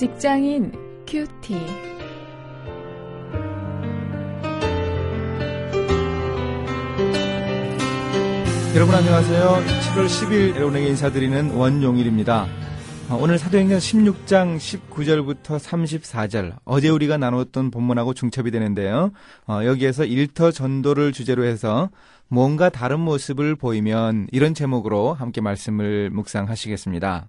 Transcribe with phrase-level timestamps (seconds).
[0.00, 0.72] 직장인
[1.06, 1.52] 큐티.
[8.74, 9.62] 여러분 안녕하세요.
[9.92, 12.46] 7월 10일 여러분에게 인사드리는 원용일입니다.
[13.10, 19.12] 어, 오늘 사도행전 16장 19절부터 34절 어제 우리가 나눴던 본문하고 중첩이 되는데요.
[19.46, 21.90] 어, 여기에서 일터 전도를 주제로 해서
[22.28, 27.28] 뭔가 다른 모습을 보이면 이런 제목으로 함께 말씀을 묵상하시겠습니다.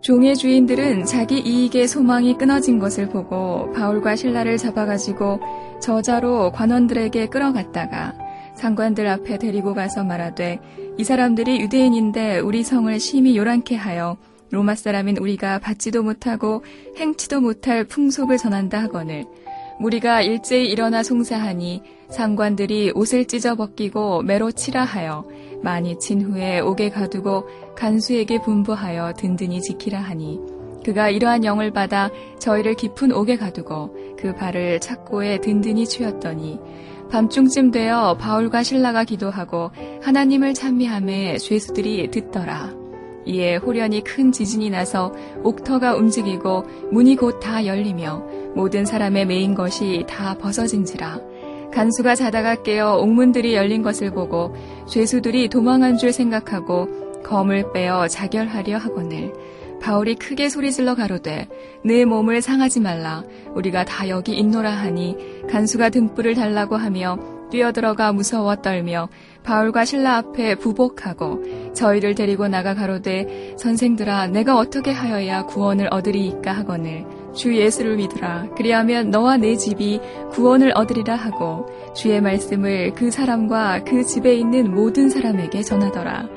[0.00, 5.40] 종의 주인들은 자기 이익의 소망이 끊어진 것을 보고 바울과 신라를 잡아가지고
[5.80, 8.14] 저자로 관원들에게 끌어갔다가
[8.54, 10.58] 상관들 앞에 데리고 가서 말하되
[10.96, 14.16] 이 사람들이 유대인인데 우리 성을 심히 요란케 하여
[14.50, 16.64] 로마 사람인 우리가 받지도 못하고
[16.96, 19.24] 행치도 못할 풍속을 전한다 하거늘
[19.80, 25.26] 우리가 일제히 일어나 송사하니 상관들이 옷을 찢어 벗기고 매로 치라 하여
[25.62, 30.38] 많이 친 후에 옥에 가두고 간수에게 분부하여 든든히 지키라 하니
[30.84, 36.58] 그가 이러한 영을 받아 저희를 깊은 옥에 가두고 그 발을 착고에 든든히 추였더니
[37.10, 39.70] 밤중쯤 되어 바울과 신라가 기도하고
[40.02, 42.80] 하나님을 찬미함에 죄수들이 듣더라.
[43.26, 50.04] 이에 호련히 큰 지진이 나서 옥터가 움직이고 문이 곧 다 열리며 모든 사람의 메인 것이
[50.08, 51.20] 다 벗어진지라.
[51.72, 54.54] 간수가 자다가 깨어 옥문들이 열린 것을 보고
[54.88, 59.32] 죄수들이 도망한 줄 생각하고 검을 빼어 자결하려 하거늘.
[59.80, 61.48] 바울이 크게 소리질러 가로되
[61.84, 63.24] 내 몸을 상하지 말라.
[63.54, 65.16] 우리가 다 여기 있노라 하니
[65.48, 67.18] 간수가 등불을 달라고 하며
[67.50, 69.08] 뛰어들어가 무서워 떨며
[69.42, 77.04] 바울과 신라 앞에 부복하고 저희를 데리고 나가 가로되 선생들아 내가 어떻게 하여야 구원을 얻으리이까 하거늘
[77.34, 84.04] 주 예수를 믿으라 그리하면 너와 내 집이 구원을 얻으리라 하고 주의 말씀을 그 사람과 그
[84.04, 86.28] 집에 있는 모든 사람에게 전하더라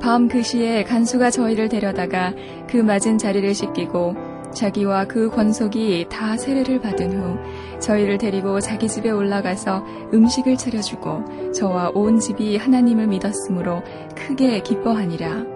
[0.00, 2.34] 밤 그 시에 간수가 저희를 데려다가
[2.68, 7.38] 그 맞은 자리를 씻기고 자기와 그 권속이 다 세례를 받은 후
[7.80, 13.82] 저희를 데리고 자기 집에 올라가서 음식을 차려주고 저와 온 집이 하나님을 믿었으므로
[14.14, 15.53] 크게 기뻐하니라.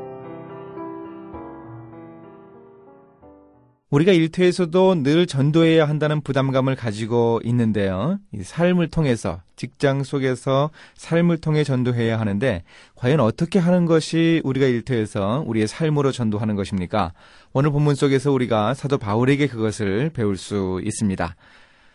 [3.91, 8.19] 우리가 일터에서도 늘 전도해야 한다는 부담감을 가지고 있는데요.
[8.39, 12.65] 삶을 통해서, 직장 속에서 삶을 통해 전도해야 하는데,
[12.97, 17.15] 과연 어떻게 하는 것이 우리가 일터에서 우리의 삶으로 전도하는 것입니까?
[17.55, 21.35] 오늘 본문 속에서 우리가 사도 바울에게 그것을 배울 수 있습니다.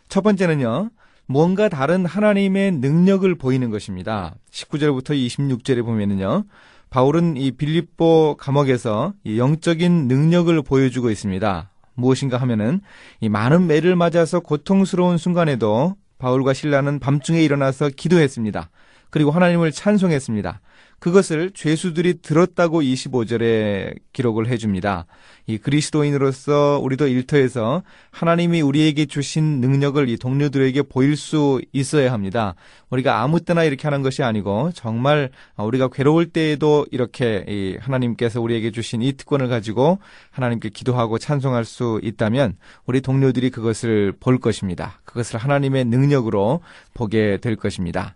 [0.10, 0.90] 첫 번째는요,
[1.28, 4.34] 뭔가 다른 하나님의 능력을 보이는 것입니다.
[4.50, 6.46] 19절부터 26절에 보면은요,
[6.90, 11.70] 바울은 이 빌립보 감옥에서 영적인 능력을 보여주고 있습니다.
[11.96, 12.82] 무엇인가 하면은
[13.20, 18.70] 이 많은 매를 맞아서 고통스러운 순간에도 바울과 신라는 밤중에 일어나서 기도했습니다.
[19.14, 20.60] 그리고 하나님을 찬송했습니다.
[20.98, 25.06] 그것을 죄수들이 들었다고 25절에 기록을 해줍니다.
[25.46, 32.56] 이 그리스도인으로서 우리도 일터에서 하나님이 우리에게 주신 능력을 이 동료들에게 보일 수 있어야 합니다.
[32.90, 39.04] 우리가 아무 때나 이렇게 하는 것이 아니고 정말 우리가 괴로울 때에도 이렇게 하나님께서 우리에게 주신
[39.04, 40.00] 이 특권을 가지고
[40.32, 42.56] 하나님께 기도하고 찬송할 수 있다면
[42.88, 45.02] 우리 동료들이 그것을 볼 것입니다.
[45.06, 46.62] 그것을 하나님의 능력으로
[46.96, 48.16] 보게 될 것입니다.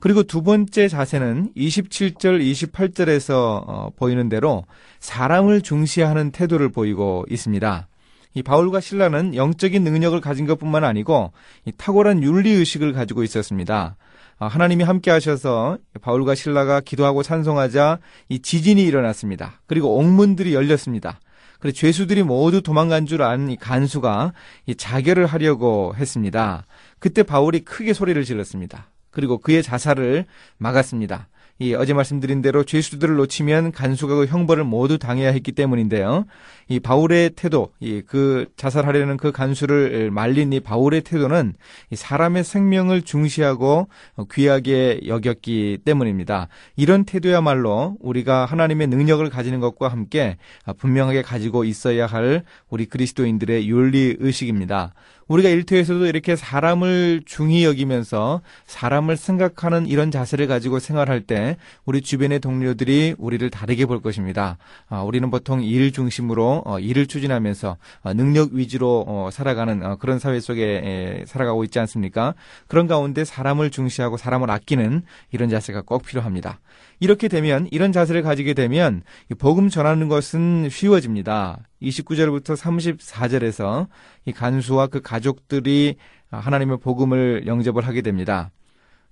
[0.00, 3.32] 그리고 두 번째 자세는 27절, 28절에서
[3.66, 4.64] 어, 보이는 대로
[4.98, 7.86] 사람을 중시하는 태도를 보이고 있습니다.
[8.34, 11.32] 이 바울과 신라는 영적인 능력을 가진 것뿐만 아니고
[11.76, 13.96] 탁월한 윤리 의식을 가지고 있었습니다.
[14.38, 17.98] 아, 하나님이 함께 하셔서 바울과 신라가 기도하고 찬송하자
[18.30, 19.60] 이 지진이 일어났습니다.
[19.66, 21.20] 그리고 옥문들이 열렸습니다.
[21.58, 24.32] 그리고 죄수들이 모두 도망간 줄안이 간수가
[24.66, 26.64] 이 자결을 하려고 했습니다.
[26.98, 28.88] 그때 바울이 크게 소리를 질렀습니다.
[29.10, 30.26] 그리고 그의 자살을
[30.58, 31.28] 막았습니다.
[31.60, 36.24] 이 어제 말씀드린 대로 죄수들을 놓치면 간수가 그 형벌을 모두 당해야 했기 때문인데요.
[36.68, 41.54] 이 바울의 태도, 이 그 자살하려는 그 간수를 말린 이 바울의 태도는
[41.90, 43.88] 이 사람의 생명을 중시하고
[44.32, 46.48] 귀하게 여겼기 때문입니다.
[46.76, 50.38] 이런 태도야말로 우리가 하나님의 능력을 가지는 것과 함께
[50.78, 54.94] 분명하게 가지고 있어야 할 우리 그리스도인들의 윤리 의식입니다.
[55.28, 61.49] 우리가 일터에서도 이렇게 사람을 중히 여기면서 사람을 생각하는 이런 자세를 가지고 생활할 때
[61.84, 64.58] 우리 주변의 동료들이 우리를 다르게 볼 것입니다.
[64.88, 70.40] 아, 우리는 보통 일 중심으로 어, 일을 추진하면서 어, 능력 위주로 어, 살아가는 그런 사회
[70.40, 72.34] 속에 살아가고 있지 않습니까?
[72.66, 76.60] 그런 가운데 사람을 중시하고 사람을 아끼는 이런 자세가 꼭 필요합니다.
[77.00, 79.02] 이렇게 되면 이런 자세를 가지게 되면
[79.38, 81.60] 복음 전하는 것은 쉬워집니다.
[81.82, 83.88] 29절부터 34절에서
[84.26, 85.96] 이 간수와 그 가족들이
[86.30, 88.50] 하나님의 복음을 영접을 하게 됩니다.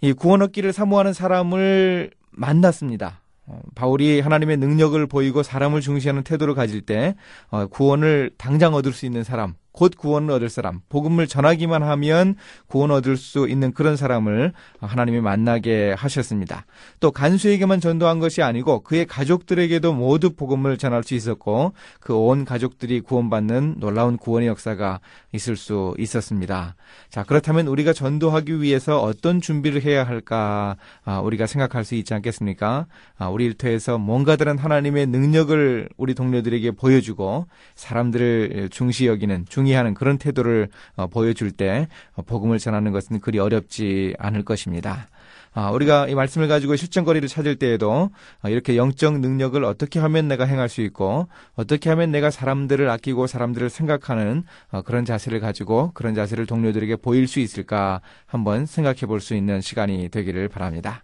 [0.00, 3.20] 이 구원 얻기를 사모하는 사람을 만났습니다.
[3.46, 7.16] 어, 바울이 하나님의 능력을 보이고 사람을 중시하는 태도를 가질 때
[7.50, 12.34] 어, 구원을 당장 얻을 수 있는 사람, 곧 구원을 얻을 사람, 복음을 전하기만 하면
[12.66, 16.66] 구원 얻을 수 있는 그런 사람을 하나님이 만나게 하셨습니다.
[16.98, 23.00] 또 간수에게만 전도한 것이 아니고 그의 가족들에게도 모두 복음을 전할 수 있었고 그 온 가족들이
[23.02, 24.98] 구원받는 놀라운 구원의 역사가
[25.32, 26.74] 있을 수 있었습니다.
[27.08, 32.86] 자, 그렇다면 우리가 전도하기 위해서 어떤 준비를 해야 할까 아, 우리가 생각할 수 있지 않겠습니까?
[33.16, 37.46] 아, 우리 일터에서 뭔가 다른 하나님의 능력을 우리 동료들에게 보여주고
[37.76, 43.38] 사람들을 중시 여기는 중히 승리하는 그런 태도를 어, 보여줄 때 어, 복음을 전하는 것은 그리
[43.38, 45.08] 어렵지 않을 것입니다.
[45.52, 48.10] 아, 우리가 이 말씀을 가지고 실전거리를 찾을 때에도
[48.42, 53.26] 아, 이렇게 영적 능력을 어떻게 하면 내가 행할 수 있고 어떻게 하면 내가 사람들을 아끼고
[53.26, 59.18] 사람들을 생각하는 어, 그런 자세를 가지고 그런 자세를 동료들에게 보일 수 있을까 한번 생각해 볼
[59.20, 61.02] 수 있는 시간이 되기를 바랍니다.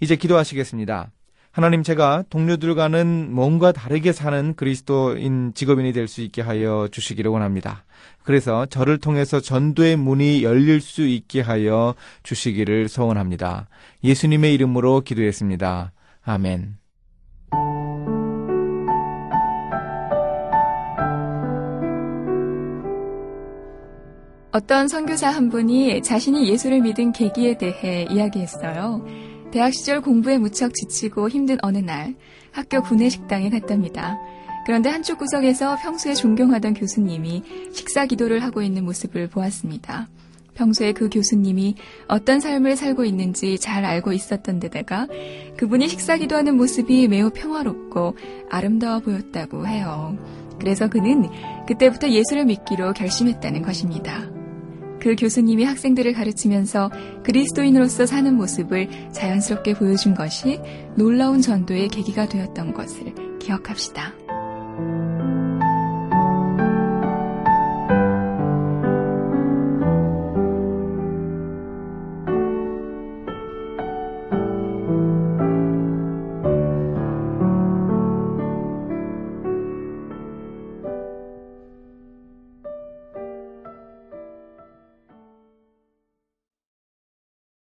[0.00, 1.10] 이제 기도하시겠습니다.
[1.52, 7.84] 하나님 제가 동료들과는 뭔가 다르게 사는 그리스도인 직업인이 될 수 있게 하여 주시기를 원합니다.
[8.22, 13.68] 그래서 저를 통해서 전도의 문이 열릴 수 있게 하여 주시기를 소원합니다.
[14.04, 15.92] 예수님의 이름으로 기도했습니다.
[16.22, 16.76] 아멘.
[24.52, 29.04] 어떤 선교사 한 분이 자신이 예수를 믿은 계기에 대해 이야기했어요.
[29.52, 32.14] 대학 시절 공부에 무척 지치고 힘든 어느 날
[32.52, 34.18] 학교 구내식당에 갔답니다.
[34.64, 37.42] 그런데 한쪽 구석에서 평소에 존경하던 교수님이
[37.72, 40.08] 식사 기도를 하고 있는 모습을 보았습니다.
[40.54, 41.74] 평소에 그 교수님이
[42.06, 45.06] 어떤 삶을 살고 있는지 잘 알고 있었던 데다가
[45.56, 48.16] 그분이 식사 기도하는 모습이 매우 평화롭고
[48.50, 50.16] 아름다워 보였다고 해요.
[50.58, 51.28] 그래서 그는
[51.66, 54.39] 그때부터 예수를 믿기로 결심했다는 것입니다.
[55.00, 56.90] 그 교수님이 학생들을 가르치면서
[57.24, 60.60] 그리스도인으로서 사는 모습을 자연스럽게 보여준 것이
[60.96, 64.29] 놀라운 전도의 계기가 되었던 것을 기억합시다.